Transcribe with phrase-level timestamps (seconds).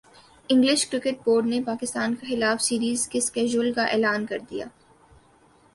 [0.49, 4.65] English cricket board نے پاکستان کیخلاف series کے شیڈول کا اعلان کر دیا